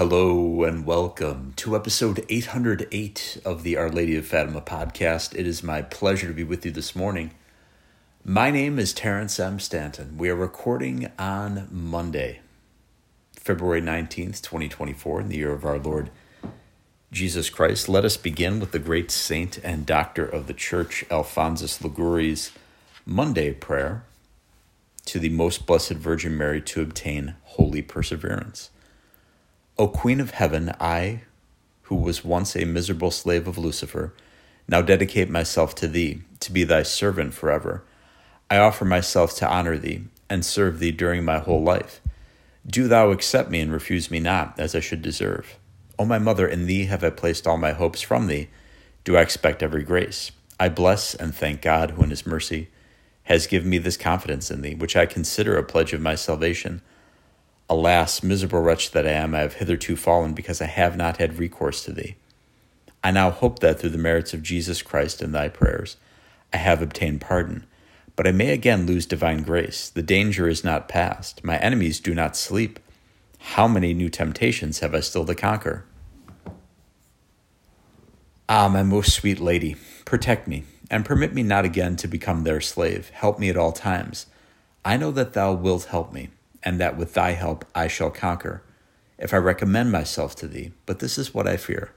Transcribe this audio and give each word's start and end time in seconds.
Hello 0.00 0.64
and 0.64 0.86
welcome 0.86 1.52
to 1.56 1.76
episode 1.76 2.24
808 2.30 3.42
of 3.44 3.62
the 3.62 3.76
Our 3.76 3.90
Lady 3.90 4.16
of 4.16 4.26
Fatima 4.26 4.62
podcast. 4.62 5.34
It 5.34 5.46
is 5.46 5.62
my 5.62 5.82
pleasure 5.82 6.26
to 6.26 6.32
be 6.32 6.42
with 6.42 6.64
you 6.64 6.72
this 6.72 6.96
morning. 6.96 7.32
My 8.24 8.50
name 8.50 8.78
is 8.78 8.94
Terrence 8.94 9.38
M. 9.38 9.60
Stanton. 9.60 10.16
We 10.16 10.30
are 10.30 10.34
recording 10.34 11.12
on 11.18 11.68
Monday, 11.70 12.40
February 13.34 13.82
19th, 13.82 14.40
2024, 14.40 15.20
in 15.20 15.28
the 15.28 15.36
year 15.36 15.52
of 15.52 15.66
our 15.66 15.78
Lord 15.78 16.08
Jesus 17.12 17.50
Christ. 17.50 17.86
Let 17.86 18.06
us 18.06 18.16
begin 18.16 18.58
with 18.58 18.72
the 18.72 18.78
great 18.78 19.10
saint 19.10 19.58
and 19.62 19.84
doctor 19.84 20.24
of 20.24 20.46
the 20.46 20.54
church, 20.54 21.04
Alphonsus 21.10 21.82
Liguori's 21.82 22.52
Monday 23.04 23.52
prayer 23.52 24.06
to 25.04 25.18
the 25.18 25.28
most 25.28 25.66
blessed 25.66 25.92
Virgin 25.92 26.38
Mary 26.38 26.62
to 26.62 26.80
obtain 26.80 27.34
holy 27.42 27.82
perseverance. 27.82 28.70
O 29.80 29.88
Queen 29.88 30.20
of 30.20 30.32
Heaven, 30.32 30.74
I, 30.78 31.22
who 31.84 31.94
was 31.94 32.22
once 32.22 32.54
a 32.54 32.66
miserable 32.66 33.10
slave 33.10 33.48
of 33.48 33.56
Lucifer, 33.56 34.12
now 34.68 34.82
dedicate 34.82 35.30
myself 35.30 35.74
to 35.76 35.88
thee, 35.88 36.20
to 36.40 36.52
be 36.52 36.64
thy 36.64 36.82
servant 36.82 37.32
forever. 37.32 37.82
I 38.50 38.58
offer 38.58 38.84
myself 38.84 39.34
to 39.36 39.48
honor 39.48 39.78
thee 39.78 40.02
and 40.28 40.44
serve 40.44 40.80
thee 40.80 40.92
during 40.92 41.24
my 41.24 41.38
whole 41.38 41.62
life. 41.62 42.02
Do 42.66 42.88
thou 42.88 43.10
accept 43.10 43.50
me 43.50 43.60
and 43.60 43.72
refuse 43.72 44.10
me 44.10 44.20
not, 44.20 44.52
as 44.60 44.74
I 44.74 44.80
should 44.80 45.00
deserve. 45.00 45.56
O 45.98 46.04
my 46.04 46.18
mother, 46.18 46.46
in 46.46 46.66
thee 46.66 46.84
have 46.84 47.02
I 47.02 47.08
placed 47.08 47.46
all 47.46 47.56
my 47.56 47.72
hopes 47.72 48.02
from 48.02 48.26
thee. 48.26 48.50
Do 49.04 49.16
I 49.16 49.22
expect 49.22 49.62
every 49.62 49.82
grace? 49.82 50.30
I 50.60 50.68
bless 50.68 51.14
and 51.14 51.34
thank 51.34 51.62
God, 51.62 51.92
who 51.92 52.02
in 52.02 52.10
his 52.10 52.26
mercy 52.26 52.68
has 53.22 53.46
given 53.46 53.70
me 53.70 53.78
this 53.78 53.96
confidence 53.96 54.50
in 54.50 54.60
thee, 54.60 54.74
which 54.74 54.94
I 54.94 55.06
consider 55.06 55.56
a 55.56 55.64
pledge 55.64 55.94
of 55.94 56.02
my 56.02 56.16
salvation. 56.16 56.82
Alas, 57.70 58.24
miserable 58.24 58.58
wretch 58.58 58.90
that 58.90 59.06
I 59.06 59.12
am, 59.12 59.32
I 59.32 59.38
have 59.38 59.54
hitherto 59.54 59.94
fallen 59.94 60.34
because 60.34 60.60
I 60.60 60.66
have 60.66 60.96
not 60.96 61.18
had 61.18 61.38
recourse 61.38 61.84
to 61.84 61.92
thee. 61.92 62.16
I 63.04 63.12
now 63.12 63.30
hope 63.30 63.60
that 63.60 63.78
through 63.78 63.90
the 63.90 63.96
merits 63.96 64.34
of 64.34 64.42
Jesus 64.42 64.82
Christ 64.82 65.22
and 65.22 65.32
thy 65.32 65.48
prayers, 65.48 65.96
I 66.52 66.56
have 66.56 66.82
obtained 66.82 67.20
pardon, 67.20 67.64
but 68.16 68.26
I 68.26 68.32
may 68.32 68.50
again 68.50 68.86
lose 68.86 69.06
divine 69.06 69.44
grace. 69.44 69.88
The 69.88 70.02
danger 70.02 70.48
is 70.48 70.64
not 70.64 70.88
past. 70.88 71.44
My 71.44 71.58
enemies 71.58 72.00
do 72.00 72.12
not 72.12 72.36
sleep. 72.36 72.80
How 73.38 73.68
many 73.68 73.94
new 73.94 74.08
temptations 74.08 74.80
have 74.80 74.92
I 74.92 74.98
still 74.98 75.24
to 75.24 75.34
conquer? 75.36 75.84
Ah, 78.48 78.68
my 78.68 78.82
most 78.82 79.14
sweet 79.14 79.38
lady, 79.38 79.76
protect 80.04 80.48
me, 80.48 80.64
and 80.90 81.04
permit 81.04 81.32
me 81.32 81.44
not 81.44 81.64
again 81.64 81.94
to 81.98 82.08
become 82.08 82.42
their 82.42 82.60
slave. 82.60 83.10
Help 83.10 83.38
me 83.38 83.48
at 83.48 83.56
all 83.56 83.70
times. 83.70 84.26
I 84.84 84.96
know 84.96 85.12
that 85.12 85.34
thou 85.34 85.52
wilt 85.52 85.84
help 85.84 86.12
me 86.12 86.30
and 86.62 86.80
that 86.80 86.96
with 86.96 87.14
thy 87.14 87.32
help 87.32 87.64
I 87.74 87.88
shall 87.88 88.10
conquer, 88.10 88.62
if 89.18 89.32
I 89.32 89.38
recommend 89.38 89.92
myself 89.92 90.34
to 90.36 90.48
thee. 90.48 90.72
But 90.86 90.98
this 90.98 91.18
is 91.18 91.34
what 91.34 91.46
I 91.46 91.56
fear. 91.56 91.92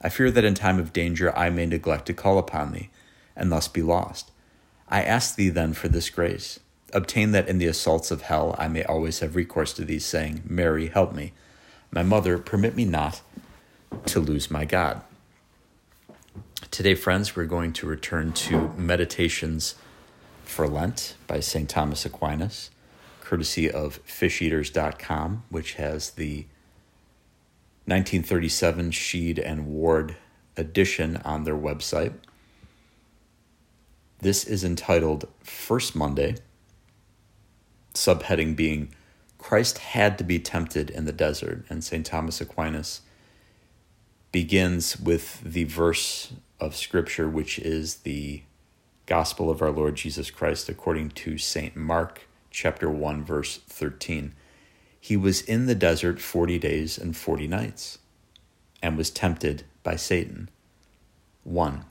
I 0.00 0.08
fear 0.08 0.30
that 0.30 0.44
in 0.44 0.54
time 0.54 0.78
of 0.78 0.92
danger 0.92 1.36
I 1.36 1.50
may 1.50 1.66
neglect 1.66 2.06
to 2.06 2.14
call 2.14 2.38
upon 2.38 2.72
thee, 2.72 2.90
and 3.36 3.50
thus 3.50 3.68
be 3.68 3.82
lost. 3.82 4.30
I 4.88 5.02
ask 5.02 5.36
thee 5.36 5.48
then 5.48 5.72
for 5.72 5.88
this 5.88 6.10
grace. 6.10 6.60
Obtain 6.92 7.32
that 7.32 7.48
in 7.48 7.58
the 7.58 7.66
assaults 7.66 8.10
of 8.10 8.22
hell 8.22 8.54
I 8.58 8.68
may 8.68 8.84
always 8.84 9.20
have 9.20 9.36
recourse 9.36 9.72
to 9.74 9.84
thee, 9.84 9.98
saying, 9.98 10.42
Mary, 10.44 10.88
help 10.88 11.14
me. 11.14 11.32
My 11.90 12.02
mother, 12.02 12.38
permit 12.38 12.76
me 12.76 12.84
not 12.84 13.22
to 14.06 14.20
lose 14.20 14.50
my 14.50 14.64
God. 14.64 15.02
Today, 16.70 16.94
friends, 16.94 17.36
we're 17.36 17.44
going 17.44 17.72
to 17.74 17.86
return 17.86 18.32
to 18.32 18.72
Meditations 18.76 19.74
for 20.44 20.66
Lent 20.66 21.14
by 21.26 21.40
St. 21.40 21.68
Thomas 21.68 22.04
Aquinas 22.04 22.70
courtesy 23.32 23.70
of 23.70 23.98
fisheaters.com, 24.04 25.42
which 25.48 25.74
has 25.76 26.10
the 26.10 26.44
1937 27.86 28.90
Sheed 28.90 29.42
and 29.42 29.66
Ward 29.66 30.16
edition 30.54 31.16
on 31.24 31.44
their 31.44 31.56
website. 31.56 32.12
This 34.18 34.44
is 34.44 34.62
entitled 34.64 35.28
First 35.42 35.96
Monday, 35.96 36.36
subheading 37.94 38.54
being 38.54 38.94
Christ 39.38 39.78
had 39.78 40.18
to 40.18 40.24
be 40.24 40.38
tempted 40.38 40.90
in 40.90 41.06
the 41.06 41.10
desert, 41.10 41.64
and 41.70 41.82
St. 41.82 42.04
Thomas 42.04 42.38
Aquinas 42.38 43.00
begins 44.30 45.00
with 45.00 45.40
the 45.40 45.64
verse 45.64 46.34
of 46.60 46.76
Scripture, 46.76 47.30
which 47.30 47.58
is 47.58 47.94
the 47.96 48.42
Gospel 49.06 49.48
of 49.48 49.62
our 49.62 49.70
Lord 49.70 49.94
Jesus 49.94 50.30
Christ 50.30 50.68
according 50.68 51.12
to 51.12 51.38
St. 51.38 51.74
Mark 51.74 52.26
chapter 52.52 52.88
1 52.88 53.24
verse 53.24 53.58
13. 53.68 54.34
He 55.00 55.16
was 55.16 55.40
in 55.40 55.66
the 55.66 55.74
desert 55.74 56.20
40 56.20 56.58
days 56.58 56.96
and 56.96 57.16
40 57.16 57.48
nights 57.48 57.98
and 58.82 58.96
was 58.96 59.10
tempted 59.10 59.64
by 59.82 59.96
Satan. 59.96 60.48
1. 61.44 61.84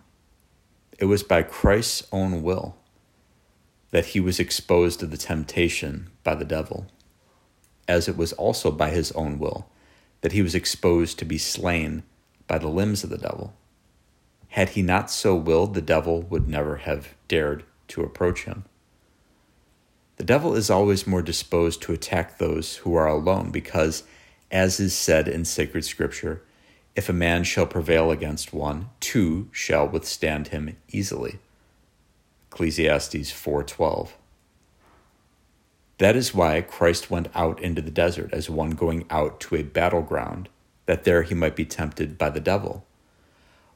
It 1.00 1.06
was 1.06 1.24
by 1.24 1.44
Christ's 1.44 2.08
own 2.12 2.44
will 2.44 2.78
that 3.90 4.08
he 4.08 4.20
was 4.22 4.40
exposed 4.40 5.00
to 5.02 5.06
the 5.06 5.18
temptation 5.18 6.10
by 6.24 6.34
the 6.34 6.46
devil, 6.46 6.88
as 7.88 8.08
it 8.08 8.16
was 8.16 8.32
also 8.34 8.72
by 8.72 8.90
his 8.90 9.12
own 9.12 9.38
will 9.38 9.68
that 10.22 10.32
he 10.32 10.42
was 10.42 10.56
exposed 10.56 11.20
to 11.20 11.26
be 11.26 11.38
slain 11.38 12.04
by 12.48 12.58
the 12.58 12.70
limbs 12.70 13.04
of 13.04 13.10
the 13.10 13.18
devil. 13.18 13.54
Had 14.50 14.70
he 14.70 14.82
not 14.82 15.10
so 15.10 15.36
willed, 15.36 15.74
the 15.74 15.82
devil 15.82 16.22
would 16.22 16.48
never 16.48 16.78
have 16.78 17.16
dared 17.28 17.64
to 17.90 18.04
approach 18.04 18.44
him. 18.44 18.66
The 20.22 20.28
devil 20.28 20.54
is 20.54 20.70
always 20.70 21.08
more 21.08 21.24
disposed 21.24 21.82
to 21.82 21.94
attack 21.94 22.38
those 22.38 22.76
who 22.76 22.94
are 22.94 23.08
alone 23.08 23.50
because, 23.50 24.04
as 24.52 24.80
is 24.80 24.94
said 24.96 25.28
in 25.28 25.46
sacred 25.46 25.84
scripture, 25.84 26.44
if 26.96 27.09
a 27.09 27.12
man 27.12 27.44
shall 27.44 27.66
prevail 27.66 28.12
against 28.12 28.54
one, 28.54 28.90
two 29.00 29.50
shall 29.52 29.88
withstand 29.88 30.50
him 30.50 30.78
easily. 30.90 31.40
Ecclesiastes 32.52 33.32
4:12. 33.32 34.09
That 35.98 36.16
is 36.16 36.36
why 36.36 36.62
Christ 36.62 37.09
went 37.09 37.30
out 37.34 37.59
into 37.59 37.82
the 37.82 37.90
desert 37.90 38.32
as 38.32 38.48
one 38.48 38.76
going 38.76 39.08
out 39.09 39.40
to 39.40 39.56
a 39.56 39.64
battleground, 39.64 40.50
that 40.86 41.03
there 41.03 41.24
he 41.24 41.34
might 41.34 41.56
be 41.56 41.66
tempted 41.66 42.20
by 42.20 42.30
the 42.30 42.40
devil. 42.40 42.86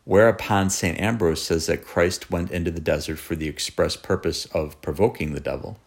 Whereupon 0.04 0.70
St. 0.70 1.00
Ambrose 1.00 1.42
says 1.42 1.66
that 1.66 1.84
Christ 1.84 2.30
went 2.30 2.52
into 2.52 2.70
the 2.70 2.80
desert 2.80 3.18
for 3.18 3.36
the 3.36 3.48
express 3.48 3.96
purpose 3.96 4.46
of 4.54 4.80
provoking 4.84 5.34
the 5.34 5.40
devil. 5.40 5.80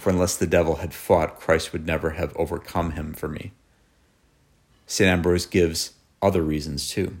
For 0.00 0.08
unless 0.08 0.34
the 0.34 0.46
devil 0.46 0.76
had 0.76 0.94
fought, 0.94 1.38
Christ 1.38 1.74
would 1.74 1.86
never 1.86 2.12
have 2.12 2.34
overcome 2.34 2.92
him 2.92 3.12
for 3.12 3.28
me. 3.28 3.52
St. 4.86 5.06
Ambrose 5.06 5.44
gives 5.44 5.92
other 6.22 6.40
reasons 6.40 6.88
too. 6.88 7.18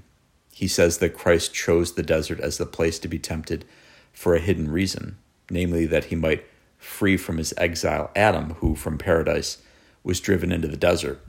He 0.50 0.66
says 0.66 0.96
that 0.96 1.14
Christ 1.14 1.52
chose 1.52 1.92
the 1.92 2.02
desert 2.02 2.40
as 2.40 2.56
the 2.56 2.64
place 2.64 2.98
to 3.00 3.06
be 3.06 3.18
tempted 3.18 3.66
for 4.14 4.34
a 4.34 4.40
hidden 4.40 4.70
reason, 4.70 5.18
namely 5.50 5.84
that 5.84 6.06
he 6.06 6.16
might 6.16 6.46
free 6.78 7.18
from 7.18 7.36
his 7.36 7.52
exile 7.58 8.10
Adam, 8.16 8.54
who 8.60 8.74
from 8.74 8.96
paradise 8.96 9.58
was 10.02 10.18
driven 10.18 10.50
into 10.50 10.66
the 10.66 10.78
desert. 10.78 11.20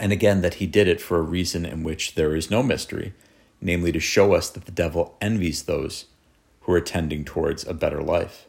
and 0.00 0.10
again, 0.10 0.40
that 0.40 0.54
he 0.54 0.66
did 0.66 0.88
it 0.88 1.02
for 1.02 1.18
a 1.18 1.22
reason 1.22 1.66
in 1.66 1.82
which 1.82 2.14
there 2.14 2.34
is 2.34 2.50
no 2.50 2.62
mystery, 2.62 3.12
namely 3.60 3.92
to 3.92 4.00
show 4.00 4.32
us 4.32 4.48
that 4.48 4.64
the 4.64 4.72
devil 4.72 5.18
envies 5.20 5.64
those 5.64 6.06
who 6.62 6.72
are 6.72 6.80
tending 6.80 7.26
towards 7.26 7.66
a 7.66 7.74
better 7.74 8.02
life. 8.02 8.46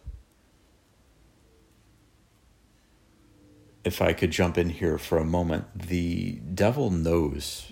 If 3.84 4.02
I 4.02 4.14
could 4.14 4.32
jump 4.32 4.58
in 4.58 4.70
here 4.70 4.98
for 4.98 5.18
a 5.18 5.26
moment, 5.26 5.66
the 5.88 6.34
devil 6.54 6.90
knows 6.90 7.72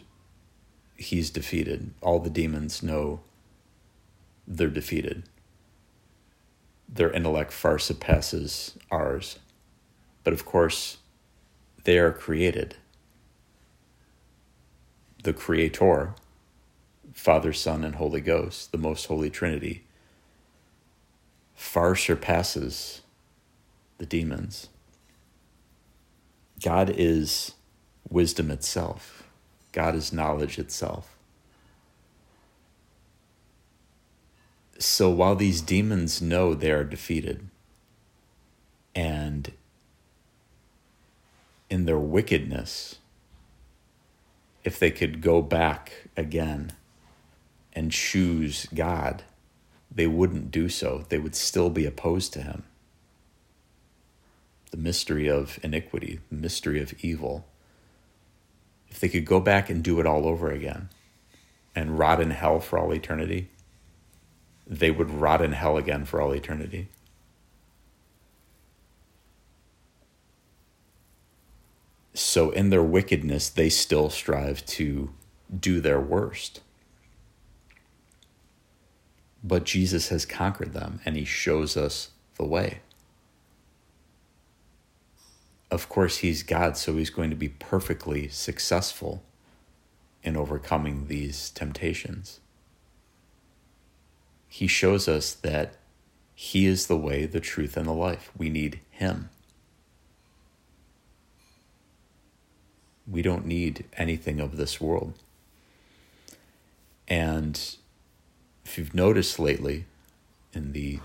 he's 0.95 1.29
defeated. 1.29 1.93
All 2.01 2.19
the 2.19 2.29
demons 2.29 2.83
know 2.83 3.21
they're 4.47 4.67
defeated. 4.67 5.23
Their 6.89 7.11
intellect 7.11 7.53
far 7.53 7.79
surpasses 7.79 8.77
ours. 8.91 9.39
But 10.23 10.33
of 10.33 10.45
course, 10.45 10.97
they 11.85 11.97
are 11.97 12.11
created. 12.11 12.75
The 15.23 15.33
Creator, 15.33 16.15
Father, 17.13 17.53
Son, 17.53 17.83
and 17.83 17.95
Holy 17.95 18.21
Ghost, 18.21 18.71
the 18.71 18.77
most 18.77 19.05
holy 19.05 19.29
Trinity, 19.29 19.83
far 21.55 21.95
surpasses 21.95 23.01
the 23.97 24.05
demons. 24.05 24.67
God 26.63 26.93
is 26.95 27.53
wisdom 28.09 28.51
itself, 28.51 29.23
God 29.71 29.95
is 29.95 30.13
knowledge 30.13 30.59
itself. 30.59 31.15
So 34.77 35.09
while 35.09 35.35
these 35.35 35.61
demons 35.61 36.21
know 36.21 36.53
they 36.53 36.71
are 36.71 36.83
defeated, 36.83 37.47
and 38.95 39.51
in 41.69 41.85
their 41.85 41.99
wickedness, 41.99 42.97
if 44.63 44.77
they 44.77 44.91
could 44.91 45.21
go 45.21 45.41
back 45.41 46.09
again 46.17 46.73
and 47.73 47.91
choose 47.91 48.67
God, 48.73 49.23
they 49.89 50.07
wouldn't 50.07 50.51
do 50.51 50.67
so. 50.67 51.05
They 51.09 51.17
would 51.17 51.35
still 51.35 51.69
be 51.69 51.85
opposed 51.85 52.33
to 52.33 52.41
Him 52.41 52.63
the 54.71 54.77
mystery 54.77 55.29
of 55.29 55.59
iniquity, 55.63 56.19
the 56.29 56.37
mystery 56.37 56.81
of 56.81 56.93
evil, 57.03 57.45
if 58.89 58.99
they 58.99 59.09
could 59.09 59.25
go 59.25 59.39
back 59.39 59.69
and 59.69 59.83
do 59.83 59.99
it 59.99 60.05
all 60.05 60.25
over 60.27 60.49
again 60.49 60.89
and 61.75 61.99
rot 61.99 62.19
in 62.19 62.31
hell 62.31 62.59
for 62.59 62.79
all 62.79 62.93
eternity, 62.93 63.49
they 64.65 64.91
would 64.91 65.09
rot 65.09 65.41
in 65.41 65.51
hell 65.51 65.77
again 65.77 66.05
for 66.05 66.21
all 66.21 66.33
eternity. 66.33 66.87
So, 72.13 72.51
in 72.51 72.69
their 72.69 72.83
wickedness, 72.83 73.49
they 73.49 73.69
still 73.69 74.09
strive 74.09 74.65
to 74.67 75.11
do 75.57 75.79
their 75.79 75.99
worst. 75.99 76.61
But 79.43 79.63
Jesus 79.63 80.09
has 80.09 80.25
conquered 80.25 80.73
them 80.73 80.99
and 81.05 81.15
he 81.15 81.25
shows 81.25 81.75
us 81.75 82.11
the 82.35 82.45
way. 82.45 82.81
Of 85.71 85.87
course, 85.87 86.17
he's 86.17 86.43
God, 86.43 86.75
so 86.75 86.97
he's 86.97 87.09
going 87.09 87.29
to 87.29 87.35
be 87.35 87.47
perfectly 87.47 88.27
successful 88.27 89.23
in 90.21 90.35
overcoming 90.35 91.07
these 91.07 91.49
temptations. 91.49 92.41
He 94.49 94.67
shows 94.67 95.07
us 95.07 95.33
that 95.33 95.75
he 96.35 96.65
is 96.65 96.87
the 96.87 96.97
way, 96.97 97.25
the 97.25 97.39
truth, 97.39 97.77
and 97.77 97.87
the 97.87 97.93
life. 97.93 98.31
We 98.37 98.49
need 98.49 98.81
him. 98.89 99.29
We 103.09 103.21
don't 103.21 103.45
need 103.45 103.85
anything 103.95 104.41
of 104.41 104.57
this 104.57 104.81
world. 104.81 105.13
And 107.07 107.59
if 108.65 108.77
you've 108.77 108.93
noticed 108.93 109.39
lately 109.39 109.85
in 110.53 110.73
the 110.73 110.99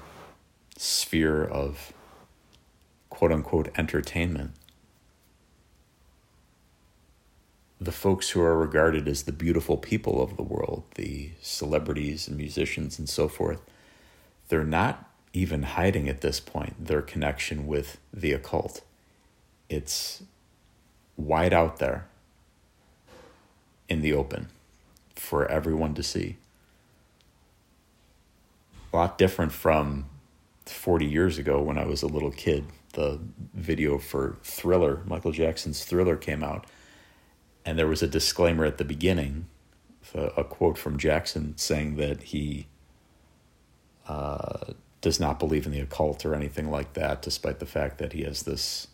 sphere 0.76 1.44
of 1.44 1.92
quote 3.16 3.32
unquote 3.32 3.70
entertainment, 3.78 4.50
the 7.80 7.90
folks 7.90 8.28
who 8.30 8.42
are 8.42 8.58
regarded 8.58 9.08
as 9.08 9.22
the 9.22 9.32
beautiful 9.32 9.78
people 9.78 10.22
of 10.22 10.36
the 10.36 10.42
world, 10.42 10.82
the 10.96 11.30
celebrities 11.40 12.28
and 12.28 12.36
musicians 12.36 12.98
and 12.98 13.08
so 13.08 13.26
forth, 13.26 13.62
they're 14.48 14.64
not 14.64 15.08
even 15.32 15.62
hiding 15.62 16.10
at 16.10 16.20
this 16.20 16.40
point 16.40 16.74
their 16.88 17.00
connection 17.00 17.66
with 17.66 17.96
the 18.12 18.32
occult. 18.32 18.82
It's 19.70 20.22
wide 21.16 21.54
out 21.54 21.78
there 21.78 22.06
in 23.88 24.02
the 24.02 24.12
open 24.12 24.48
for 25.14 25.50
everyone 25.50 25.94
to 25.94 26.02
see. 26.02 26.36
A 28.92 28.96
lot 28.96 29.16
different 29.16 29.52
from 29.52 30.04
40 30.66 31.06
years 31.06 31.38
ago 31.38 31.60
when 31.60 31.78
I 31.78 31.84
was 31.84 32.02
a 32.02 32.06
little 32.06 32.30
kid. 32.30 32.66
The 32.92 33.20
video 33.54 33.98
for 33.98 34.38
Thriller, 34.42 35.02
Michael 35.06 35.32
Jackson's 35.32 35.84
Thriller, 35.84 36.16
came 36.16 36.42
out, 36.42 36.66
and 37.64 37.78
there 37.78 37.86
was 37.86 38.02
a 38.02 38.08
disclaimer 38.08 38.64
at 38.64 38.78
the 38.78 38.84
beginning, 38.84 39.46
a, 40.14 40.44
quote 40.44 40.78
from 40.78 40.98
Jackson 40.98 41.56
saying 41.56 41.96
that 41.96 42.22
he 42.22 42.68
uh, 44.08 44.72
does 45.00 45.20
not 45.20 45.38
believe 45.38 45.66
in 45.66 45.72
the 45.72 45.80
occult 45.80 46.24
or 46.24 46.34
anything 46.34 46.70
like 46.70 46.94
that, 46.94 47.22
despite 47.22 47.58
the 47.58 47.66
fact 47.66 47.98
that 47.98 48.12
he 48.12 48.22
has 48.22 48.44
this, 48.44 48.88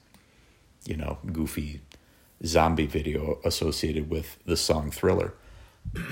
you 0.84 0.96
know, 0.96 1.18
goofy 1.32 1.80
zombie 2.44 2.86
video 2.86 3.38
associated 3.44 4.10
with 4.10 4.38
the 4.44 4.56
song 4.56 4.90
Thriller. 4.90 5.34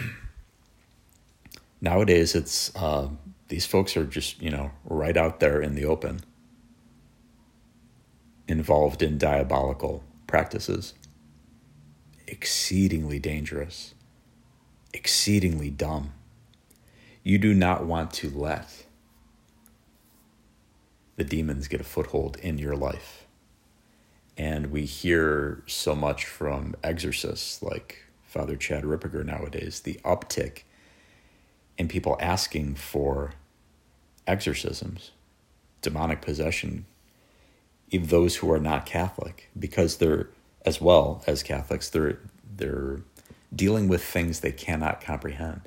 Nowadays, 1.80 2.34
it's 2.34 2.74
uh, 2.76 3.08
these 3.50 3.66
folks 3.66 3.96
are 3.96 4.06
just, 4.06 4.40
you 4.40 4.48
know, 4.48 4.70
right 4.84 5.16
out 5.16 5.40
there 5.40 5.60
in 5.60 5.74
the 5.74 5.84
open, 5.84 6.20
involved 8.46 9.02
in 9.02 9.18
diabolical 9.18 10.04
practices, 10.28 10.94
exceedingly 12.28 13.18
dangerous, 13.18 13.94
exceedingly 14.94 15.68
dumb. 15.68 16.12
You 17.24 17.38
do 17.38 17.52
not 17.52 17.84
want 17.84 18.12
to 18.14 18.30
let 18.30 18.86
the 21.16 21.24
demons 21.24 21.66
get 21.66 21.80
a 21.80 21.84
foothold 21.84 22.36
in 22.36 22.56
your 22.56 22.76
life. 22.76 23.26
And 24.38 24.70
we 24.70 24.84
hear 24.84 25.64
so 25.66 25.96
much 25.96 26.24
from 26.24 26.76
exorcists 26.84 27.64
like 27.64 28.04
Father 28.22 28.54
Chad 28.54 28.84
Ripperger 28.84 29.26
nowadays, 29.26 29.80
the 29.80 30.00
uptick 30.04 30.62
in 31.76 31.88
people 31.88 32.16
asking 32.20 32.76
for 32.76 33.32
exorcisms, 34.30 35.10
demonic 35.82 36.22
possession, 36.22 36.86
even 37.90 38.08
those 38.08 38.36
who 38.36 38.50
are 38.52 38.60
not 38.60 38.86
Catholic, 38.86 39.50
because 39.58 39.96
they're 39.96 40.28
as 40.64 40.80
well 40.80 41.22
as 41.26 41.42
Catholics, 41.42 41.88
they're 41.88 42.18
they're 42.56 43.00
dealing 43.54 43.88
with 43.88 44.04
things 44.04 44.40
they 44.40 44.52
cannot 44.52 45.00
comprehend. 45.00 45.62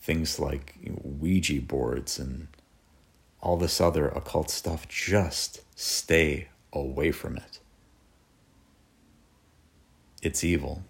Things 0.00 0.38
like 0.38 0.74
Ouija 1.02 1.60
boards 1.60 2.18
and 2.18 2.48
all 3.40 3.56
this 3.56 3.80
other 3.80 4.08
occult 4.08 4.50
stuff, 4.50 4.88
just 4.88 5.62
stay 5.76 6.48
away 6.72 7.10
from 7.10 7.36
it. 7.36 7.60
It's 10.22 10.42
evil. 10.42 10.82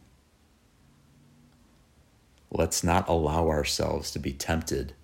Let's 2.51 2.83
not 2.83 3.09
allow 3.09 3.49
ourselves 3.49 4.11
to 4.13 4.19
be 4.19 4.33
tempted 4.33 4.95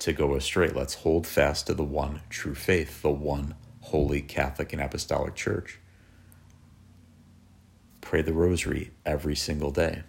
to 0.00 0.12
go 0.12 0.34
astray. 0.34 0.68
Let's 0.68 0.94
hold 0.94 1.26
fast 1.26 1.66
to 1.66 1.74
the 1.74 1.84
one 1.84 2.22
true 2.28 2.54
faith, 2.54 3.02
the 3.02 3.10
one 3.10 3.54
holy 3.80 4.20
Catholic 4.20 4.72
and 4.72 4.82
Apostolic 4.82 5.34
Church. 5.34 5.78
Pray 8.00 8.22
the 8.22 8.32
rosary 8.32 8.90
every 9.06 9.36
single 9.36 9.70
day. 9.70 10.02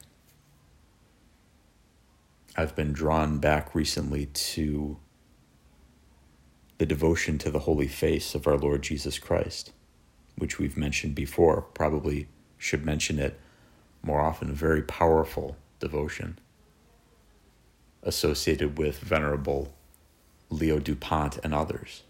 I've 2.57 2.75
been 2.75 2.91
drawn 2.91 3.37
back 3.37 3.73
recently 3.73 4.25
to 4.25 4.97
the 6.77 6.85
devotion 6.85 7.37
to 7.37 7.51
the 7.51 7.59
holy 7.59 7.87
face 7.87 8.35
of 8.35 8.45
our 8.47 8.57
Lord 8.57 8.81
Jesus 8.81 9.19
Christ, 9.19 9.71
which 10.37 10.59
we've 10.59 10.75
mentioned 10.75 11.15
before, 11.15 11.61
probably 11.61 12.27
should 12.57 12.85
mention 12.85 13.19
it 13.19 13.39
more 14.03 14.19
often. 14.19 14.53
Very 14.53 14.81
powerful 14.81 15.55
devotion 15.81 16.39
associated 18.03 18.77
with 18.77 18.99
Venerable 18.99 19.73
Leo 20.49 20.79
Dupont 20.79 21.37
and 21.43 21.53
others. 21.53 22.03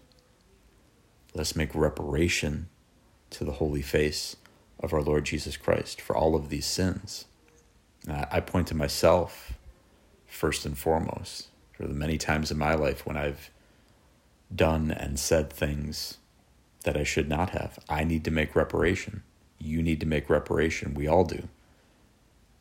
Let's 1.34 1.56
make 1.56 1.74
reparation 1.74 2.68
to 3.30 3.44
the 3.44 3.52
holy 3.52 3.82
face 3.82 4.36
of 4.78 4.92
our 4.92 5.02
Lord 5.02 5.24
Jesus 5.24 5.56
Christ 5.56 6.00
for 6.00 6.16
all 6.16 6.36
of 6.36 6.48
these 6.48 6.66
sins. 6.66 7.24
I 8.08 8.40
point 8.40 8.68
to 8.68 8.74
myself 8.74 9.54
first 10.26 10.66
and 10.66 10.76
foremost 10.76 11.48
for 11.72 11.86
the 11.86 11.94
many 11.94 12.18
times 12.18 12.50
in 12.50 12.58
my 12.58 12.74
life 12.74 13.06
when 13.06 13.16
I've 13.16 13.50
done 14.54 14.90
and 14.90 15.18
said 15.18 15.52
things 15.52 16.18
that 16.84 16.96
I 16.96 17.04
should 17.04 17.28
not 17.28 17.50
have. 17.50 17.78
I 17.88 18.04
need 18.04 18.24
to 18.24 18.30
make 18.30 18.56
reparation. 18.56 19.22
You 19.58 19.82
need 19.82 20.00
to 20.00 20.06
make 20.06 20.28
reparation. 20.28 20.94
We 20.94 21.06
all 21.06 21.24
do. 21.24 21.48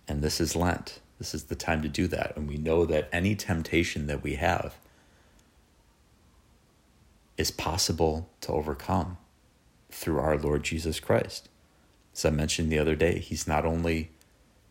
And 0.08 0.22
this 0.22 0.40
is 0.40 0.56
Lent. 0.56 1.00
This 1.22 1.36
is 1.36 1.44
the 1.44 1.56
time 1.56 1.84
to 1.84 1.88
do 1.88 2.08
that. 2.08 2.36
And 2.36 2.48
we 2.48 2.58
know 2.58 2.84
that 2.88 3.08
any 3.12 3.36
temptation 3.36 4.08
that 4.08 4.24
we 4.24 4.38
have 4.38 4.74
is 7.38 7.52
possible 7.52 8.32
to 8.42 8.52
overcome 8.52 9.20
through 9.92 10.18
our 10.18 10.36
Lord 10.36 10.64
Jesus 10.64 11.00
Christ. 11.00 11.48
As 12.16 12.26
I 12.26 12.32
mentioned 12.32 12.72
the 12.72 12.80
other 12.80 12.96
day, 12.96 13.20
He's 13.20 13.48
not 13.48 13.68
only 13.68 14.10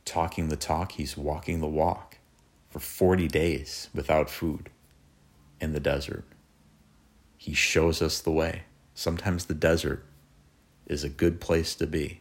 talking 0.05 0.49
the 0.49 0.57
talk, 0.57 0.91
He's 0.91 1.17
walking 1.17 1.61
the 1.61 1.69
walk 1.69 2.19
for 2.69 2.81
40 2.81 3.29
days 3.29 3.89
without 3.95 4.29
food 4.29 4.71
in 5.61 5.73
the 5.73 5.79
desert. 5.79 6.25
He 7.39 7.55
shows 7.55 8.03
us 8.03 8.19
the 8.19 8.33
way. 8.33 8.63
Sometimes 8.93 9.45
the 9.45 9.55
desert 9.55 10.05
is 10.89 11.05
a 11.05 11.09
good 11.09 11.41
place 11.41 11.77
to 11.77 11.87
be. 11.87 12.20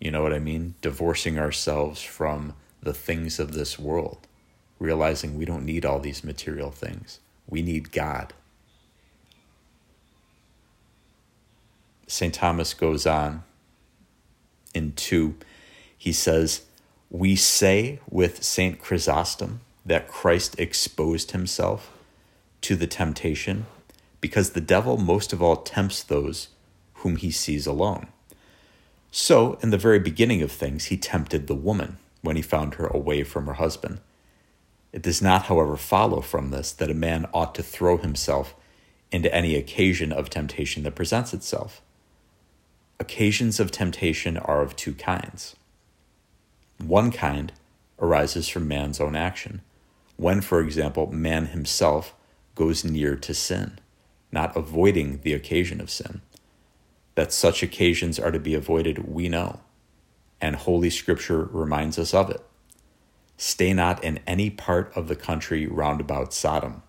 You 0.00 0.10
know 0.10 0.22
what 0.22 0.32
I 0.32 0.38
mean? 0.38 0.74
Divorcing 0.80 1.38
ourselves 1.38 2.02
from 2.02 2.54
the 2.82 2.94
things 2.94 3.38
of 3.38 3.52
this 3.52 3.78
world, 3.78 4.26
realizing 4.78 5.36
we 5.36 5.44
don't 5.44 5.66
need 5.66 5.84
all 5.84 6.00
these 6.00 6.24
material 6.24 6.70
things. 6.70 7.20
We 7.46 7.60
need 7.60 7.92
God. 7.92 8.32
St. 12.06 12.32
Thomas 12.32 12.72
goes 12.72 13.06
on 13.06 13.44
in 14.74 14.92
2. 14.92 15.36
He 15.96 16.12
says, 16.12 16.62
We 17.10 17.36
say 17.36 18.00
with 18.08 18.42
St. 18.42 18.80
Chrysostom 18.80 19.60
that 19.84 20.08
Christ 20.08 20.58
exposed 20.58 21.32
himself 21.32 21.92
to 22.62 22.74
the 22.74 22.86
temptation 22.86 23.66
because 24.20 24.50
the 24.50 24.60
devil 24.60 24.96
most 24.96 25.32
of 25.32 25.42
all 25.42 25.56
tempts 25.56 26.02
those 26.02 26.48
whom 26.94 27.16
he 27.16 27.30
sees 27.30 27.66
alone. 27.66 28.08
So, 29.10 29.58
in 29.62 29.70
the 29.70 29.78
very 29.78 29.98
beginning 29.98 30.42
of 30.42 30.52
things, 30.52 30.86
he 30.86 30.96
tempted 30.96 31.46
the 31.46 31.54
woman 31.54 31.98
when 32.22 32.36
he 32.36 32.42
found 32.42 32.74
her 32.74 32.86
away 32.86 33.24
from 33.24 33.46
her 33.46 33.54
husband. 33.54 34.00
It 34.92 35.02
does 35.02 35.20
not, 35.22 35.44
however, 35.44 35.76
follow 35.76 36.20
from 36.20 36.50
this 36.50 36.72
that 36.72 36.90
a 36.90 36.94
man 36.94 37.26
ought 37.34 37.54
to 37.56 37.62
throw 37.62 37.96
himself 37.98 38.54
into 39.12 39.32
any 39.34 39.56
occasion 39.56 40.12
of 40.12 40.30
temptation 40.30 40.84
that 40.84 40.94
presents 40.94 41.34
itself. 41.34 41.82
occasions 43.00 43.58
of 43.58 43.72
temptation 43.72 44.36
are 44.36 44.60
of 44.62 44.76
two 44.76 44.92
kinds. 44.94 45.56
One 46.78 47.10
kind 47.10 47.52
arises 47.98 48.48
from 48.48 48.68
man's 48.68 49.00
own 49.00 49.16
action, 49.16 49.62
when, 50.16 50.40
for 50.42 50.60
example, 50.60 51.10
man 51.10 51.46
himself 51.46 52.14
goes 52.54 52.84
near 52.84 53.16
to 53.16 53.34
sin, 53.34 53.78
not 54.30 54.56
avoiding 54.56 55.20
the 55.22 55.32
occasion 55.32 55.80
of 55.80 55.90
sin. 55.90 56.20
That 57.20 57.34
such 57.34 57.62
occasions 57.62 58.18
are 58.18 58.30
to 58.30 58.40
be 58.40 58.54
avoided, 58.54 59.06
we 59.06 59.28
know, 59.28 59.60
and 60.40 60.56
Holy 60.56 60.88
Scripture 60.88 61.44
reminds 61.52 61.98
us 61.98 62.14
of 62.14 62.30
it. 62.30 62.42
Stay 63.36 63.74
not 63.74 64.02
in 64.02 64.20
any 64.26 64.48
part 64.48 64.90
of 64.96 65.06
the 65.06 65.14
country 65.14 65.66
round 65.66 66.00
about 66.00 66.32
Sodom. 66.32 66.82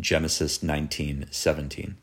Genesis 0.00 0.62
19 0.62 1.26
17. 1.30 1.98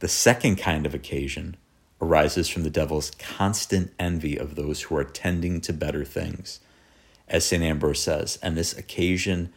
The 0.00 0.08
second 0.08 0.56
kind 0.56 0.84
of 0.84 0.92
occasion 0.92 1.56
arises 2.02 2.50
from 2.50 2.64
the 2.64 2.70
devil's 2.70 3.12
constant 3.12 3.94
envy 3.98 4.36
of 4.36 4.54
those 4.54 4.82
who 4.82 4.96
are 4.98 5.04
tending 5.04 5.62
to 5.62 5.72
better 5.72 6.04
things. 6.04 6.60
As 7.28 7.46
St. 7.46 7.62
Ambrose 7.62 8.02
says, 8.02 8.38
and 8.42 8.58
this 8.58 8.76
occasion 8.76 9.54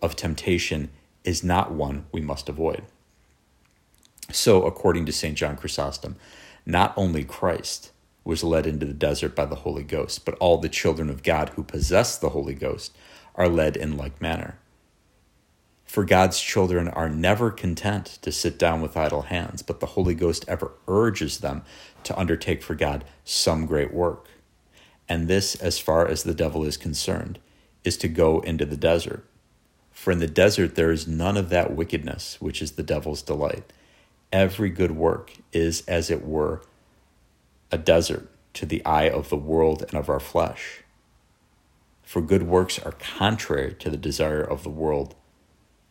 of 0.00 0.14
temptation 0.14 0.90
is 1.24 1.42
not 1.42 1.72
one 1.72 2.06
we 2.12 2.20
must 2.20 2.48
avoid. 2.48 2.84
So, 4.30 4.62
according 4.62 5.06
to 5.06 5.12
St. 5.12 5.36
John 5.36 5.56
Chrysostom, 5.56 6.14
not 6.64 6.92
only 6.96 7.24
Christ 7.24 7.92
was 8.24 8.44
led 8.44 8.66
into 8.66 8.86
the 8.86 8.92
desert 8.92 9.34
by 9.34 9.46
the 9.46 9.56
Holy 9.56 9.82
Ghost, 9.82 10.24
but 10.24 10.36
all 10.38 10.58
the 10.58 10.68
children 10.68 11.10
of 11.10 11.22
God 11.22 11.50
who 11.50 11.62
possess 11.62 12.16
the 12.16 12.30
Holy 12.30 12.54
Ghost 12.54 12.96
are 13.34 13.48
led 13.48 13.76
in 13.76 13.96
like 13.96 14.20
manner. 14.20 14.58
For 15.84 16.04
God's 16.04 16.40
children 16.40 16.88
are 16.88 17.10
never 17.10 17.50
content 17.50 18.18
to 18.22 18.32
sit 18.32 18.58
down 18.58 18.80
with 18.80 18.96
idle 18.96 19.22
hands, 19.22 19.60
but 19.60 19.80
the 19.80 19.86
Holy 19.86 20.14
Ghost 20.14 20.44
ever 20.48 20.72
urges 20.88 21.40
them 21.40 21.64
to 22.04 22.18
undertake 22.18 22.62
for 22.62 22.74
God 22.74 23.04
some 23.24 23.66
great 23.66 23.92
work. 23.92 24.26
And 25.08 25.28
this, 25.28 25.54
as 25.56 25.78
far 25.78 26.08
as 26.08 26.22
the 26.22 26.32
devil 26.32 26.64
is 26.64 26.78
concerned, 26.78 27.38
is 27.84 27.98
to 27.98 28.08
go 28.08 28.40
into 28.40 28.64
the 28.64 28.76
desert. 28.76 29.26
For 29.90 30.12
in 30.12 30.18
the 30.18 30.26
desert 30.26 30.76
there 30.76 30.90
is 30.90 31.06
none 31.06 31.36
of 31.36 31.50
that 31.50 31.76
wickedness 31.76 32.40
which 32.40 32.62
is 32.62 32.72
the 32.72 32.82
devil's 32.82 33.20
delight. 33.20 33.70
Every 34.32 34.70
good 34.70 34.92
work 34.92 35.34
is, 35.52 35.82
as 35.86 36.10
it 36.10 36.24
were, 36.24 36.62
a 37.70 37.76
desert 37.76 38.30
to 38.54 38.64
the 38.64 38.84
eye 38.84 39.08
of 39.10 39.28
the 39.28 39.36
world 39.36 39.84
and 39.88 39.94
of 39.94 40.08
our 40.08 40.20
flesh. 40.20 40.82
For 42.02 42.22
good 42.22 42.44
works 42.44 42.78
are 42.78 42.92
contrary 42.92 43.74
to 43.74 43.90
the 43.90 43.96
desire 43.98 44.42
of 44.42 44.62
the 44.62 44.70
world 44.70 45.14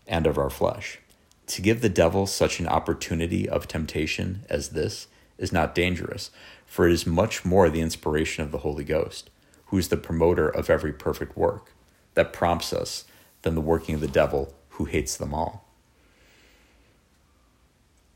and 0.07 0.25
of 0.25 0.39
our 0.39 0.49
flesh. 0.49 0.99
To 1.47 1.61
give 1.61 1.81
the 1.81 1.89
devil 1.89 2.25
such 2.25 2.59
an 2.59 2.67
opportunity 2.67 3.47
of 3.47 3.67
temptation 3.67 4.43
as 4.49 4.69
this 4.69 5.07
is 5.37 5.51
not 5.51 5.75
dangerous, 5.75 6.31
for 6.65 6.87
it 6.87 6.93
is 6.93 7.05
much 7.05 7.45
more 7.45 7.69
the 7.69 7.81
inspiration 7.81 8.43
of 8.43 8.51
the 8.51 8.59
Holy 8.59 8.83
Ghost, 8.83 9.29
who 9.65 9.77
is 9.77 9.89
the 9.89 9.97
promoter 9.97 10.49
of 10.49 10.69
every 10.69 10.93
perfect 10.93 11.37
work, 11.37 11.73
that 12.15 12.33
prompts 12.33 12.73
us 12.73 13.05
than 13.43 13.55
the 13.55 13.61
working 13.61 13.95
of 13.95 14.01
the 14.01 14.07
devil 14.07 14.53
who 14.69 14.85
hates 14.85 15.15
them 15.15 15.33
all. 15.33 15.70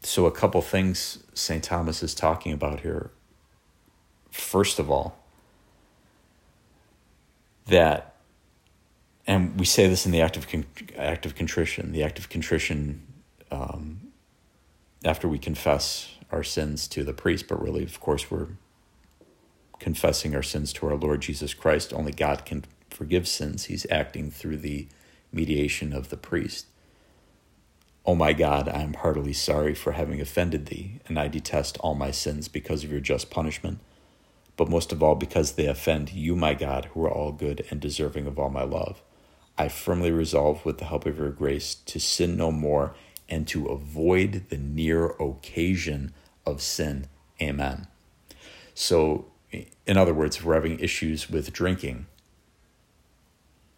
So, 0.05 0.27
a 0.27 0.31
couple 0.31 0.61
things 0.61 1.23
St. 1.33 1.63
Thomas 1.63 2.03
is 2.03 2.13
talking 2.13 2.53
about 2.53 2.81
here. 2.81 3.09
First 4.29 4.77
of 4.77 4.91
all, 4.91 5.17
that 7.67 8.15
and 9.25 9.59
we 9.59 9.65
say 9.65 9.87
this 9.87 10.05
in 10.05 10.11
the 10.11 10.21
act 10.21 10.37
of 10.37 10.45
act 10.95 11.25
of 11.25 11.33
contrition. 11.33 11.91
The 11.91 12.03
act 12.03 12.19
of 12.19 12.29
contrition, 12.29 13.01
um, 13.49 14.11
after 15.03 15.27
we 15.27 15.39
confess 15.39 16.13
our 16.31 16.43
sins 16.43 16.87
to 16.89 17.03
the 17.03 17.13
priest, 17.13 17.47
but 17.47 17.59
really, 17.59 17.83
of 17.83 17.99
course, 17.99 18.29
we're 18.29 18.49
confessing 19.79 20.35
our 20.35 20.43
sins 20.43 20.71
to 20.73 20.87
our 20.87 20.95
Lord 20.95 21.21
Jesus 21.21 21.55
Christ. 21.55 21.91
Only 21.91 22.11
God 22.11 22.45
can 22.45 22.65
forgive 22.91 23.27
sins. 23.27 23.65
He's 23.65 23.87
acting 23.89 24.29
through 24.29 24.57
the 24.57 24.87
mediation 25.33 25.93
of 25.93 26.09
the 26.09 26.17
priest. 26.17 26.67
O 28.07 28.11
oh 28.11 28.15
my 28.15 28.33
God, 28.33 28.69
I 28.69 28.83
am 28.83 28.93
heartily 28.93 29.33
sorry 29.33 29.73
for 29.73 29.93
having 29.93 30.21
offended 30.21 30.67
thee, 30.67 30.99
and 31.07 31.17
I 31.17 31.27
detest 31.27 31.79
all 31.79 31.95
my 31.95 32.11
sins 32.11 32.47
because 32.47 32.83
of 32.83 32.91
your 32.91 32.99
just 32.99 33.31
punishment, 33.31 33.79
but 34.57 34.69
most 34.69 34.91
of 34.91 35.01
all 35.01 35.15
because 35.15 35.53
they 35.53 35.65
offend 35.65 36.13
you, 36.13 36.35
my 36.35 36.53
God, 36.53 36.85
who 36.93 37.03
are 37.03 37.11
all 37.11 37.31
good 37.31 37.65
and 37.71 37.81
deserving 37.81 38.27
of 38.27 38.37
all 38.37 38.51
my 38.51 38.61
love. 38.61 39.01
I 39.57 39.69
firmly 39.69 40.11
resolve, 40.11 40.63
with 40.63 40.77
the 40.77 40.85
help 40.85 41.07
of 41.07 41.17
your 41.17 41.31
grace, 41.31 41.73
to 41.73 41.99
sin 41.99 42.37
no 42.37 42.51
more 42.51 42.93
and 43.27 43.47
to 43.47 43.69
avoid 43.69 44.49
the 44.49 44.57
near 44.57 45.07
occasion 45.07 46.13
of 46.45 46.61
sin. 46.61 47.07
Amen. 47.41 47.87
So, 48.75 49.25
in 49.51 49.97
other 49.97 50.13
words, 50.13 50.37
if 50.37 50.45
we're 50.45 50.53
having 50.53 50.79
issues 50.79 51.27
with 51.27 51.51
drinking, 51.51 52.05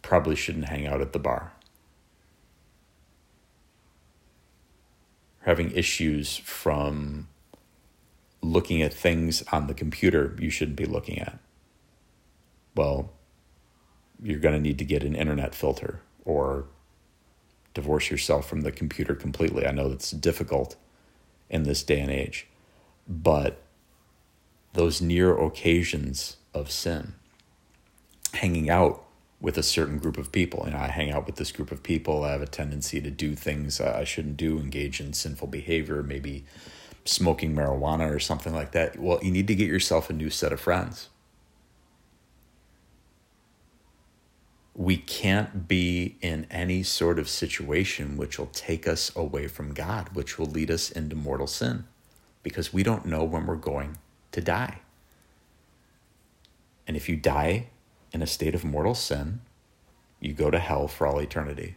probably 0.01 0.35
shouldn't 0.35 0.67
hang 0.67 0.85
out 0.85 0.99
at 0.99 1.13
the 1.13 1.19
bar. 1.19 1.53
Having 5.47 5.71
issues 5.71 6.35
from 6.35 7.29
looking 8.41 8.81
at 8.81 8.93
things 8.93 9.43
on 9.53 9.67
the 9.67 9.73
computer 9.73 10.35
you 10.37 10.49
shouldn't 10.49 10.75
be 10.75 10.85
looking 10.85 11.19
at. 11.19 11.39
Well, 12.75 13.13
you're 14.21 14.39
going 14.39 14.55
to 14.55 14.59
need 14.59 14.77
to 14.79 14.83
get 14.83 15.03
an 15.05 15.15
internet 15.15 15.55
filter 15.55 16.01
or 16.25 16.65
divorce 17.73 18.11
yourself 18.11 18.49
from 18.49 18.61
the 18.61 18.73
computer 18.73 19.15
completely. 19.15 19.65
I 19.65 19.71
know 19.71 19.87
that's 19.87 20.11
difficult 20.11 20.75
in 21.49 21.63
this 21.63 21.81
day 21.81 22.01
and 22.01 22.11
age, 22.11 22.47
but 23.07 23.61
those 24.73 25.01
near 25.01 25.37
occasions 25.37 26.35
of 26.53 26.69
sin, 26.69 27.13
hanging 28.33 28.69
out 28.69 29.06
with 29.39 29.57
a 29.57 29.63
certain 29.63 29.99
group 29.99 30.17
of 30.17 30.31
people. 30.31 30.63
You 30.65 30.71
know, 30.71 30.79
I 30.79 30.87
hang 30.87 31.11
out 31.11 31.25
with 31.25 31.35
this 31.35 31.51
group 31.51 31.71
of 31.71 31.83
people. 31.83 32.23
I 32.23 32.31
have 32.31 32.41
a 32.41 32.47
tendency 32.47 32.99
to 33.01 33.11
do 33.11 33.35
things 33.35 33.79
I 33.79 34.03
shouldn't 34.03 34.37
do, 34.37 34.59
engage 34.59 34.99
in 34.99 35.13
sinful 35.13 35.47
behavior, 35.47 36.01
maybe 36.01 36.45
smoking 37.05 37.55
marijuana 37.55 38.13
or 38.13 38.19
something 38.19 38.53
like 38.53 38.71
that. 38.71 38.99
Well, 38.99 39.19
you 39.21 39.31
need 39.31 39.47
to 39.47 39.55
get 39.55 39.67
yourself 39.67 40.09
a 40.09 40.13
new 40.13 40.29
set 40.29 40.51
of 40.51 40.59
friends. 40.59 41.09
we 44.77 44.95
can't 44.95 45.67
be 45.67 46.17
in 46.21 46.45
any 46.51 46.83
sort 46.83 47.17
of 47.17 47.27
situation 47.27 48.15
which 48.15 48.37
will 48.37 48.51
take 48.53 48.87
us 48.87 49.13
away 49.15 49.47
from 49.47 49.73
God, 49.73 50.09
which 50.13 50.37
will 50.37 50.45
lead 50.45 50.69
us 50.69 50.91
into 50.91 51.15
mortal 51.15 51.47
sin, 51.47 51.85
because 52.43 52.71
we 52.71 52.83
don't 52.83 53.07
know 53.07 53.23
when 53.23 53.47
we're 53.47 53.55
going 53.55 53.97
to 54.31 54.39
die. 54.39 54.81
And 56.87 56.95
if 56.95 57.09
you 57.09 57.15
die 57.17 57.69
in 58.17 58.23
a 58.23 58.27
state 58.27 58.55
of 58.55 58.65
mortal 58.65 58.95
sin, 58.95 59.41
you 60.19 60.33
go 60.33 60.49
to 60.49 60.57
hell 60.57 60.87
for 60.87 61.05
all 61.05 61.19
eternity. 61.19 61.75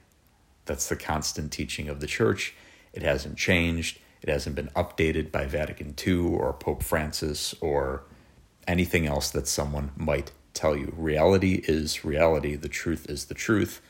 That's 0.65 0.89
the 0.89 0.97
constant 0.97 1.53
teaching 1.53 1.87
of 1.91 2.01
the 2.01 2.07
church. 2.07 2.55
It 2.95 3.03
hasn't 3.03 3.37
changed. 3.37 3.99
It 4.23 4.31
hasn't 4.31 4.57
been 4.57 4.71
updated 4.75 5.31
by 5.31 5.45
Vatican 5.45 5.95
II 6.07 6.17
or 6.17 6.55
Pope 6.55 6.83
Francis 6.83 7.55
or 7.61 8.05
anything 8.67 9.07
else 9.07 9.29
that 9.31 9.49
someone 9.49 9.91
might 9.97 10.33
tell 10.55 10.75
you 10.75 10.95
reality 10.97 11.63
is 11.69 12.07
reality, 12.07 12.57
the 12.57 12.69
truth 12.69 13.05
is 13.11 13.27
the 13.27 13.35
truth. 13.35 13.83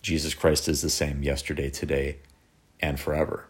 Jesus 0.00 0.32
Christ 0.32 0.70
is 0.70 0.80
the 0.80 0.88
same 0.88 1.22
yesterday, 1.22 1.68
today, 1.68 2.16
and 2.80 2.98
forever. 2.98 3.44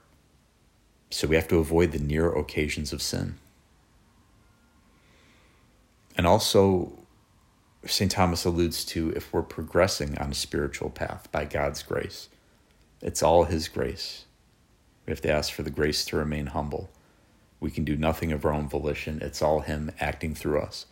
So 1.10 1.28
we 1.28 1.36
have 1.36 1.48
to 1.48 1.58
avoid 1.58 1.92
the 1.92 2.00
near 2.00 2.32
occasions 2.32 2.92
of 2.92 3.00
sin. 3.00 3.38
And 6.16 6.26
also, 6.26 6.98
St. 7.90 8.10
Thomas 8.10 8.44
alludes 8.44 8.84
to 8.86 9.10
if 9.10 9.32
we're 9.32 9.42
progressing 9.42 10.18
on 10.18 10.30
a 10.30 10.34
spiritual 10.34 10.90
path 10.90 11.28
by 11.32 11.44
God's 11.44 11.82
grace, 11.82 12.28
it's 13.00 13.22
all 13.22 13.44
His 13.44 13.68
grace. 13.68 14.24
We 15.06 15.10
have 15.12 15.20
to 15.22 15.32
ask 15.32 15.52
for 15.52 15.62
the 15.62 15.70
grace 15.70 16.04
to 16.06 16.16
remain 16.16 16.46
humble. 16.46 16.90
We 17.60 17.70
can 17.70 17.84
do 17.84 17.96
nothing 17.96 18.32
of 18.32 18.44
our 18.44 18.52
own 18.52 18.68
volition, 18.68 19.20
it's 19.22 19.42
all 19.42 19.60
Him 19.60 19.90
acting 20.00 20.34
through 20.34 20.60
us 20.60 20.86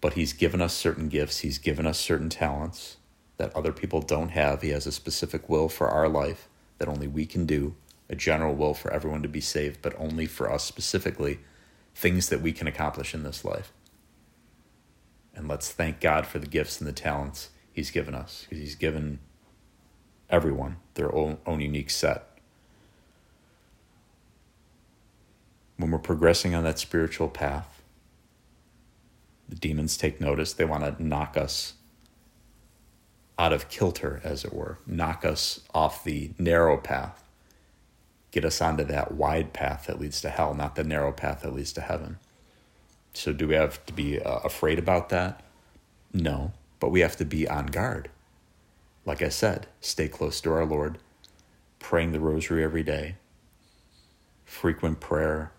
but 0.00 0.14
he's 0.14 0.32
given 0.32 0.60
us 0.60 0.74
certain 0.74 1.08
gifts, 1.08 1.40
he's 1.40 1.58
given 1.58 1.86
us 1.86 1.98
certain 1.98 2.28
talents 2.28 2.96
that 3.36 3.54
other 3.54 3.72
people 3.72 4.00
don't 4.00 4.30
have. 4.30 4.62
He 4.62 4.70
has 4.70 4.86
a 4.86 4.92
specific 4.92 5.48
will 5.48 5.68
for 5.68 5.88
our 5.88 6.08
life 6.08 6.48
that 6.78 6.88
only 6.88 7.08
we 7.08 7.26
can 7.26 7.46
do, 7.46 7.74
a 8.08 8.14
general 8.14 8.54
will 8.54 8.74
for 8.74 8.92
everyone 8.92 9.22
to 9.22 9.28
be 9.28 9.40
saved, 9.40 9.80
but 9.82 9.98
only 9.98 10.26
for 10.26 10.50
us 10.50 10.64
specifically, 10.64 11.40
things 11.94 12.28
that 12.28 12.40
we 12.40 12.52
can 12.52 12.66
accomplish 12.66 13.14
in 13.14 13.24
this 13.24 13.44
life. 13.44 13.72
And 15.38 15.46
let's 15.46 15.70
thank 15.70 16.00
God 16.00 16.26
for 16.26 16.40
the 16.40 16.48
gifts 16.48 16.80
and 16.80 16.88
the 16.88 16.92
talents 16.92 17.50
he's 17.72 17.92
given 17.92 18.12
us, 18.12 18.44
because 18.48 18.58
he's 18.58 18.74
given 18.74 19.20
everyone 20.28 20.78
their 20.94 21.14
own, 21.14 21.38
own 21.46 21.60
unique 21.60 21.90
set. 21.90 22.24
When 25.76 25.92
we're 25.92 25.98
progressing 25.98 26.56
on 26.56 26.64
that 26.64 26.80
spiritual 26.80 27.28
path, 27.28 27.82
the 29.48 29.54
demons 29.54 29.96
take 29.96 30.20
notice. 30.20 30.52
They 30.52 30.64
want 30.64 30.82
to 30.82 31.02
knock 31.02 31.36
us 31.36 31.74
out 33.38 33.52
of 33.52 33.68
kilter, 33.68 34.20
as 34.24 34.44
it 34.44 34.52
were, 34.52 34.78
knock 34.84 35.24
us 35.24 35.60
off 35.72 36.02
the 36.02 36.32
narrow 36.36 36.76
path, 36.76 37.22
get 38.32 38.44
us 38.44 38.60
onto 38.60 38.82
that 38.82 39.12
wide 39.12 39.52
path 39.52 39.86
that 39.86 40.00
leads 40.00 40.20
to 40.22 40.30
hell, 40.30 40.52
not 40.52 40.74
the 40.74 40.82
narrow 40.82 41.12
path 41.12 41.42
that 41.42 41.54
leads 41.54 41.72
to 41.74 41.80
heaven. 41.80 42.18
So, 43.14 43.32
do 43.32 43.48
we 43.48 43.54
have 43.54 43.84
to 43.86 43.92
be 43.92 44.20
uh, 44.20 44.38
afraid 44.38 44.78
about 44.78 45.08
that? 45.08 45.42
No, 46.12 46.52
but 46.80 46.90
we 46.90 47.00
have 47.00 47.16
to 47.16 47.24
be 47.24 47.48
on 47.48 47.66
guard. 47.66 48.10
Like 49.04 49.22
I 49.22 49.28
said, 49.28 49.66
stay 49.80 50.08
close 50.08 50.40
to 50.42 50.52
our 50.52 50.64
Lord, 50.64 50.98
praying 51.78 52.12
the 52.12 52.20
rosary 52.20 52.62
every 52.62 52.82
day, 52.82 53.16
frequent 54.44 55.00
prayer, 55.00 55.52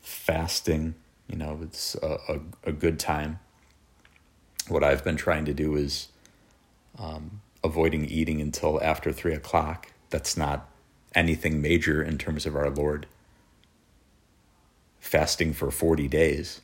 fasting. 0.00 0.94
You 1.28 1.36
know, 1.36 1.58
it's 1.62 1.94
a, 1.96 2.18
a, 2.28 2.40
a 2.64 2.72
good 2.72 2.98
time. 2.98 3.40
What 4.68 4.84
I've 4.84 5.04
been 5.04 5.16
trying 5.16 5.44
to 5.46 5.54
do 5.54 5.74
is 5.74 6.08
um, 6.98 7.40
avoiding 7.62 8.04
eating 8.04 8.40
until 8.40 8.82
after 8.82 9.12
three 9.12 9.34
o'clock. 9.34 9.92
That's 10.10 10.36
not 10.36 10.68
anything 11.14 11.60
major 11.60 12.02
in 12.02 12.18
terms 12.18 12.46
of 12.46 12.54
our 12.54 12.70
Lord. 12.70 13.06
Fasting 15.00 15.52
for 15.52 15.70
40 15.70 16.08
days. 16.08 16.60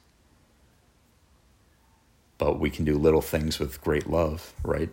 But 2.41 2.59
we 2.59 2.71
can 2.71 2.87
do 2.87 2.97
little 2.97 3.21
things 3.21 3.59
with 3.59 3.83
great 3.83 4.09
love, 4.09 4.55
right? 4.65 4.89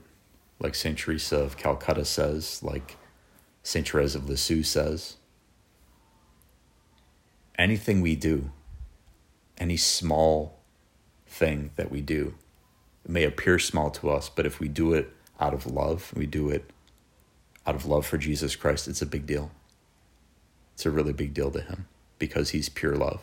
Like 0.60 0.75
St. 0.75 0.98
Teresa 0.98 1.38
of 1.38 1.56
Calcutta 1.56 2.04
says, 2.04 2.62
like 2.62 2.98
St. 3.63 3.88
Therese 3.88 4.16
of 4.16 4.27
Lisieux 4.27 4.63
says. 4.63 5.16
Anything 7.58 8.01
we 8.01 8.18
do, 8.18 8.51
any 9.58 9.77
small 9.77 10.60
thing 11.25 11.72
that 11.77 11.89
we 11.89 12.01
do, 12.01 12.36
it 13.06 13.12
may 13.12 13.24
appear 13.24 13.60
small 13.60 13.92
to 13.92 14.10
us, 14.10 14.27
but 14.27 14.46
if 14.46 14.60
we 14.60 14.68
do 14.68 14.92
it 14.92 15.13
out 15.39 15.54
of 15.54 15.66
love, 15.66 16.12
we 16.13 16.25
do 16.25 16.50
it 16.50 16.70
out 17.66 17.75
of 17.75 17.86
love 17.86 18.06
for 18.06 18.18
Jesus 18.18 18.58
Christ, 18.58 18.89
it's 18.89 19.01
a 19.01 19.06
big 19.06 19.25
deal. 19.25 19.51
It's 20.74 20.86
a 20.86 20.92
really 20.92 21.13
big 21.13 21.34
deal 21.34 21.51
to 21.51 21.62
him 21.62 21.88
because 22.20 22.50
he's 22.50 22.68
pure 22.68 22.98
love 22.98 23.22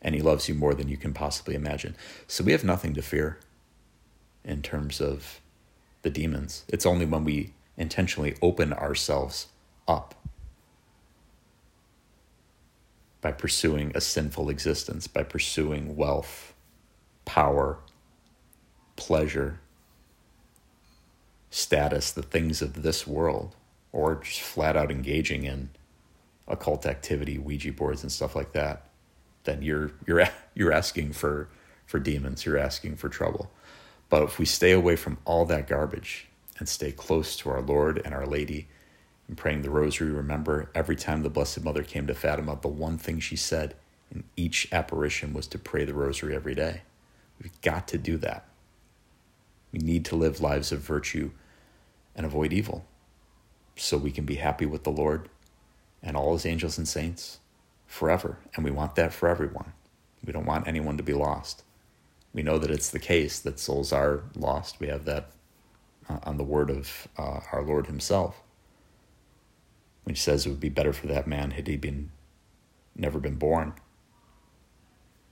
and 0.00 0.14
he 0.14 0.22
loves 0.22 0.48
you 0.48 0.54
more 0.54 0.74
than 0.74 0.88
you 0.88 0.96
can 0.96 1.12
possibly 1.12 1.56
imagine. 1.56 1.96
So 2.28 2.44
we 2.44 2.52
have 2.52 2.62
nothing 2.62 2.94
to 2.94 3.02
fear 3.02 3.40
in 4.44 4.62
terms 4.62 5.00
of 5.00 5.40
the 6.02 6.10
demons. 6.10 6.64
It's 6.68 6.86
only 6.86 7.06
when 7.06 7.24
we 7.24 7.54
intentionally 7.76 8.36
open 8.42 8.72
ourselves 8.72 9.48
up 9.88 10.14
by 13.20 13.32
pursuing 13.32 13.90
a 13.94 14.00
sinful 14.00 14.50
existence, 14.50 15.06
by 15.06 15.22
pursuing 15.22 15.96
wealth, 15.96 16.52
power, 17.24 17.78
pleasure, 18.96 19.60
status, 21.50 22.12
the 22.12 22.22
things 22.22 22.60
of 22.60 22.82
this 22.82 23.06
world, 23.06 23.56
or 23.92 24.16
just 24.16 24.40
flat 24.40 24.76
out 24.76 24.90
engaging 24.90 25.44
in 25.44 25.70
occult 26.46 26.84
activity, 26.84 27.38
Ouija 27.38 27.72
boards 27.72 28.02
and 28.02 28.12
stuff 28.12 28.36
like 28.36 28.52
that, 28.52 28.88
then 29.44 29.62
you're 29.62 29.92
you're 30.06 30.28
you're 30.54 30.72
asking 30.72 31.12
for 31.12 31.48
for 31.86 31.98
demons, 31.98 32.44
you're 32.44 32.58
asking 32.58 32.96
for 32.96 33.08
trouble. 33.08 33.50
But 34.14 34.22
if 34.22 34.38
we 34.38 34.44
stay 34.44 34.70
away 34.70 34.94
from 34.94 35.18
all 35.24 35.44
that 35.46 35.66
garbage 35.66 36.28
and 36.60 36.68
stay 36.68 36.92
close 36.92 37.34
to 37.38 37.50
our 37.50 37.60
Lord 37.60 38.00
and 38.04 38.14
our 38.14 38.26
Lady 38.26 38.68
and 39.26 39.36
praying 39.36 39.62
the 39.62 39.70
rosary, 39.70 40.12
remember 40.12 40.70
every 40.72 40.94
time 40.94 41.24
the 41.24 41.28
Blessed 41.28 41.64
Mother 41.64 41.82
came 41.82 42.06
to 42.06 42.14
Fatima, 42.14 42.56
the 42.62 42.68
one 42.68 42.96
thing 42.96 43.18
she 43.18 43.34
said 43.34 43.74
in 44.12 44.22
each 44.36 44.68
apparition 44.70 45.34
was 45.34 45.48
to 45.48 45.58
pray 45.58 45.84
the 45.84 45.94
rosary 45.94 46.32
every 46.32 46.54
day. 46.54 46.82
We've 47.42 47.60
got 47.60 47.88
to 47.88 47.98
do 47.98 48.16
that. 48.18 48.46
We 49.72 49.80
need 49.80 50.04
to 50.04 50.14
live 50.14 50.40
lives 50.40 50.70
of 50.70 50.78
virtue 50.78 51.32
and 52.14 52.24
avoid 52.24 52.52
evil 52.52 52.84
so 53.74 53.96
we 53.96 54.12
can 54.12 54.24
be 54.24 54.36
happy 54.36 54.64
with 54.64 54.84
the 54.84 54.92
Lord 54.92 55.28
and 56.04 56.16
all 56.16 56.34
his 56.34 56.46
angels 56.46 56.78
and 56.78 56.86
saints 56.86 57.40
forever. 57.88 58.38
And 58.54 58.64
we 58.64 58.70
want 58.70 58.94
that 58.94 59.12
for 59.12 59.28
everyone. 59.28 59.72
We 60.24 60.32
don't 60.32 60.46
want 60.46 60.68
anyone 60.68 60.98
to 60.98 61.02
be 61.02 61.14
lost. 61.14 61.63
We 62.34 62.42
know 62.42 62.58
that 62.58 62.70
it's 62.70 62.90
the 62.90 62.98
case 62.98 63.38
that 63.38 63.60
souls 63.60 63.92
are 63.92 64.24
lost. 64.34 64.80
We 64.80 64.88
have 64.88 65.04
that 65.04 65.30
uh, 66.08 66.18
on 66.24 66.36
the 66.36 66.44
word 66.44 66.68
of 66.68 67.08
uh, 67.16 67.40
our 67.52 67.62
Lord 67.62 67.86
himself, 67.86 68.42
which 70.02 70.20
says 70.20 70.44
it 70.44 70.50
would 70.50 70.60
be 70.60 70.68
better 70.68 70.92
for 70.92 71.06
that 71.06 71.28
man 71.28 71.52
had 71.52 71.68
he 71.68 71.76
been 71.76 72.10
never 72.96 73.20
been 73.20 73.36
born. 73.36 73.72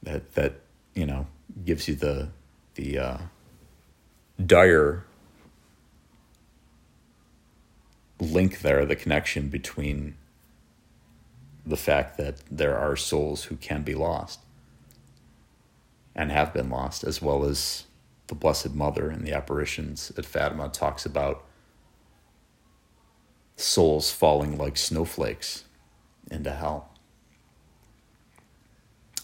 That 0.02 0.34
that 0.34 0.60
you 0.94 1.04
know 1.04 1.26
gives 1.64 1.88
you 1.88 1.96
the 1.96 2.28
the 2.76 2.98
uh, 2.98 3.18
dire 4.44 5.04
link 8.20 8.60
there, 8.60 8.86
the 8.86 8.94
connection 8.94 9.48
between 9.48 10.14
the 11.66 11.76
fact 11.76 12.16
that 12.16 12.36
there 12.48 12.78
are 12.78 12.96
souls 12.96 13.44
who 13.44 13.56
can 13.56 13.82
be 13.82 13.94
lost 13.94 14.38
and 16.14 16.30
have 16.30 16.52
been 16.52 16.70
lost, 16.70 17.04
as 17.04 17.22
well 17.22 17.44
as 17.44 17.84
the 18.26 18.34
Blessed 18.34 18.74
Mother 18.74 19.08
and 19.08 19.24
the 19.26 19.32
apparitions 19.32 20.12
at 20.16 20.26
Fatima 20.26 20.68
talks 20.68 21.06
about 21.06 21.44
souls 23.56 24.10
falling 24.10 24.58
like 24.58 24.76
snowflakes 24.76 25.64
into 26.30 26.50
hell. 26.50 26.90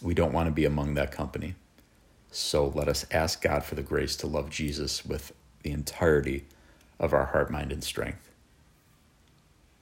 We 0.01 0.14
don't 0.14 0.33
want 0.33 0.46
to 0.46 0.53
be 0.53 0.64
among 0.64 0.94
that 0.94 1.11
company. 1.11 1.55
So 2.31 2.68
let 2.68 2.88
us 2.88 3.07
ask 3.11 3.42
God 3.42 3.64
for 3.64 3.74
the 3.74 3.83
grace 3.83 4.14
to 4.16 4.27
love 4.27 4.51
Jesus 4.51 5.05
with 5.05 5.33
the 5.62 5.70
entirety 5.70 6.44
of 6.98 7.12
our 7.12 7.27
heart, 7.27 7.51
mind, 7.51 7.72
and 7.72 7.83
strength 7.83 8.29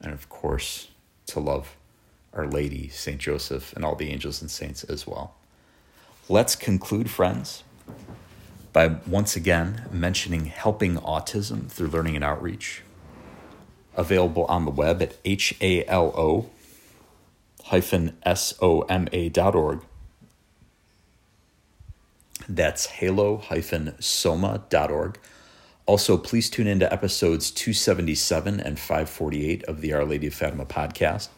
and 0.00 0.12
of 0.12 0.28
course 0.28 0.88
to 1.26 1.40
love 1.40 1.76
Our 2.32 2.46
Lady, 2.46 2.88
St. 2.88 3.18
Joseph, 3.18 3.72
and 3.74 3.84
all 3.84 3.96
the 3.96 4.10
angels 4.10 4.40
and 4.40 4.50
saints 4.50 4.84
as 4.84 5.06
well. 5.06 5.34
Let's 6.28 6.56
conclude, 6.56 7.08
friends, 7.08 7.62
by 8.72 8.96
once 9.06 9.36
again 9.36 9.88
mentioning 9.92 10.46
helping 10.46 10.96
autism 10.96 11.68
through 11.68 11.86
learning 11.86 12.16
and 12.16 12.24
outreach, 12.24 12.82
available 13.94 14.44
on 14.46 14.64
the 14.64 14.72
web 14.72 15.00
at 15.02 15.16
halo 15.24 16.50
soma 17.70 19.28
dot 19.30 19.54
org. 19.54 19.82
That's 22.48 22.86
halo 22.86 23.42
soma.org. 24.00 25.18
Also, 25.86 26.18
please 26.18 26.50
tune 26.50 26.66
in 26.66 26.80
to 26.80 26.92
episodes 26.92 27.52
277 27.52 28.58
and 28.58 28.80
548 28.80 29.62
of 29.64 29.80
the 29.80 29.92
Our 29.92 30.04
Lady 30.04 30.26
of 30.26 30.34
Fatima 30.34 30.66
podcast 30.66 31.28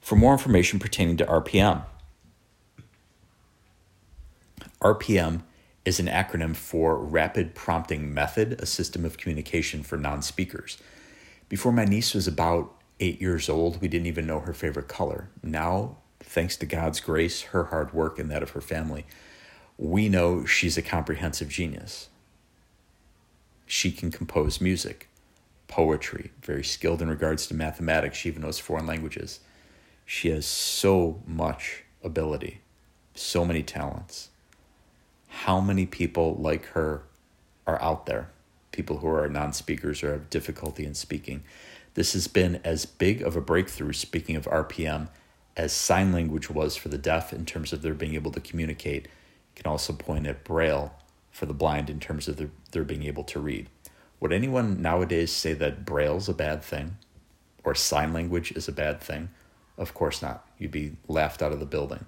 for 0.00 0.16
more 0.16 0.32
information 0.32 0.78
pertaining 0.78 1.18
to 1.18 1.26
RPM. 1.26 1.84
RPM 4.82 5.42
is 5.84 5.98
an 5.98 6.06
acronym 6.06 6.54
for 6.54 6.96
Rapid 6.96 7.54
Prompting 7.54 8.12
Method, 8.12 8.60
a 8.60 8.66
system 8.66 9.04
of 9.04 9.16
communication 9.16 9.82
for 9.82 9.96
non 9.96 10.22
speakers. 10.22 10.78
Before 11.48 11.72
my 11.72 11.84
niece 11.84 12.14
was 12.14 12.28
about 12.28 12.74
eight 13.00 13.20
years 13.20 13.48
old, 13.48 13.80
we 13.80 13.88
didn't 13.88 14.06
even 14.06 14.26
know 14.26 14.40
her 14.40 14.52
favorite 14.52 14.88
color. 14.88 15.28
Now, 15.42 15.96
thanks 16.20 16.56
to 16.58 16.66
God's 16.66 17.00
grace, 17.00 17.42
her 17.42 17.64
hard 17.64 17.94
work, 17.94 18.18
and 18.18 18.30
that 18.30 18.42
of 18.42 18.50
her 18.50 18.60
family, 18.60 19.06
we 19.78 20.08
know 20.08 20.44
she's 20.44 20.76
a 20.76 20.82
comprehensive 20.82 21.48
genius 21.48 22.08
she 23.72 23.90
can 23.90 24.10
compose 24.10 24.60
music, 24.60 25.08
poetry, 25.66 26.30
very 26.42 26.62
skilled 26.62 27.00
in 27.00 27.08
regards 27.08 27.46
to 27.46 27.54
mathematics. 27.54 28.18
She 28.18 28.28
even 28.28 28.42
knows 28.42 28.58
foreign 28.58 28.86
languages. 28.86 29.40
She 30.04 30.28
has 30.28 30.44
so 30.44 31.22
much 31.26 31.84
ability, 32.04 32.60
so 33.14 33.46
many 33.46 33.62
talents. 33.62 34.28
How 35.32 35.60
many 35.60 35.86
people 35.86 36.36
like 36.36 36.66
her 36.66 37.02
are 37.66 37.80
out 37.82 38.06
there? 38.06 38.28
People 38.70 38.98
who 38.98 39.08
are 39.08 39.28
non 39.28 39.52
speakers 39.52 40.02
or 40.02 40.12
have 40.12 40.30
difficulty 40.30 40.84
in 40.84 40.94
speaking. 40.94 41.42
This 41.94 42.12
has 42.12 42.28
been 42.28 42.60
as 42.62 42.86
big 42.86 43.22
of 43.22 43.34
a 43.34 43.40
breakthrough, 43.40 43.92
speaking 43.92 44.36
of 44.36 44.44
RPM, 44.44 45.08
as 45.56 45.72
sign 45.72 46.12
language 46.12 46.48
was 46.48 46.76
for 46.76 46.90
the 46.90 46.98
deaf 46.98 47.32
in 47.32 47.44
terms 47.44 47.72
of 47.72 47.82
their 47.82 47.94
being 47.94 48.14
able 48.14 48.30
to 48.30 48.40
communicate. 48.40 49.06
You 49.06 49.62
can 49.62 49.70
also 49.70 49.92
point 49.92 50.26
at 50.26 50.44
Braille 50.44 50.92
for 51.32 51.46
the 51.46 51.54
blind 51.54 51.90
in 51.90 51.98
terms 51.98 52.28
of 52.28 52.36
their, 52.36 52.50
their 52.70 52.84
being 52.84 53.02
able 53.02 53.24
to 53.24 53.40
read. 53.40 53.68
Would 54.20 54.32
anyone 54.32 54.80
nowadays 54.80 55.32
say 55.32 55.54
that 55.54 55.84
Braille's 55.84 56.28
a 56.28 56.34
bad 56.34 56.62
thing 56.62 56.98
or 57.64 57.74
sign 57.74 58.12
language 58.12 58.52
is 58.52 58.68
a 58.68 58.72
bad 58.72 59.00
thing? 59.00 59.30
Of 59.76 59.92
course 59.92 60.22
not. 60.22 60.46
You'd 60.58 60.70
be 60.70 60.92
laughed 61.08 61.42
out 61.42 61.52
of 61.52 61.58
the 61.58 61.66
building. 61.66 62.06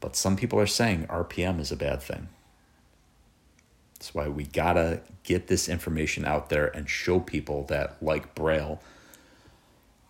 But 0.00 0.16
some 0.16 0.36
people 0.36 0.58
are 0.60 0.66
saying 0.66 1.06
RPM 1.08 1.60
is 1.60 1.72
a 1.72 1.76
bad 1.76 2.02
thing. 2.02 2.28
That's 3.94 4.14
why 4.14 4.28
we 4.28 4.44
gotta 4.44 5.00
get 5.22 5.46
this 5.46 5.68
information 5.68 6.24
out 6.24 6.50
there 6.50 6.66
and 6.66 6.88
show 6.88 7.18
people 7.18 7.64
that, 7.64 8.02
like 8.02 8.34
Braille, 8.34 8.80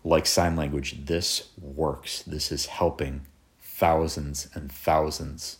like 0.03 0.25
sign 0.25 0.55
language, 0.55 1.05
this 1.05 1.49
works. 1.61 2.21
This 2.23 2.51
is 2.51 2.65
helping 2.67 3.21
thousands 3.61 4.49
and 4.53 4.71
thousands 4.71 5.59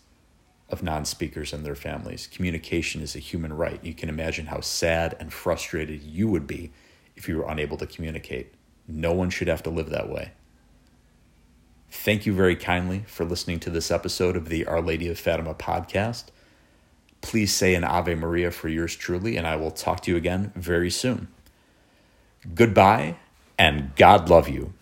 of 0.70 0.84
non 0.84 1.06
speakers 1.06 1.54
and 1.54 1.66
their 1.66 1.76
families. 1.76 2.28
Communication 2.28 3.02
is 3.02 3.16
a 3.16 3.20
human 3.20 3.54
right. 3.54 3.84
You 3.84 3.94
can 3.94 4.10
imagine 4.10 4.48
how 4.48 4.62
sad 4.62 5.16
and 5.20 5.32
frustrated 5.32 6.02
you 6.04 6.28
would 6.28 6.48
be 6.48 6.72
if 7.16 7.30
you 7.30 7.38
were 7.38 7.50
unable 7.50 7.78
to 7.78 7.88
communicate. 7.88 8.54
No 8.88 9.14
one 9.14 9.30
should 9.30 9.48
have 9.48 9.64
to 9.64 9.70
live 9.70 9.90
that 9.90 10.10
way. 10.10 10.32
Thank 11.90 12.26
you 12.26 12.34
very 12.34 12.56
kindly 12.56 13.04
for 13.08 13.24
listening 13.24 13.60
to 13.62 13.70
this 13.70 13.92
episode 13.92 14.36
of 14.36 14.50
the 14.50 14.66
Our 14.66 14.82
Lady 14.82 15.08
of 15.08 15.18
Fatima 15.18 15.54
podcast. 15.54 16.26
Please 17.22 17.54
say 17.54 17.76
an 17.76 17.84
Ave 17.84 18.16
Maria 18.16 18.52
for 18.52 18.68
yours 18.68 18.96
truly, 18.96 19.38
and 19.38 19.48
I 19.48 19.56
will 19.56 19.72
talk 19.72 20.02
to 20.02 20.12
you 20.12 20.18
again 20.18 20.52
very 20.56 20.90
soon. 20.90 21.30
Goodbye, 22.54 23.16
and 23.58 23.96
God 23.96 24.30
love 24.30 24.50
you. 24.50 24.74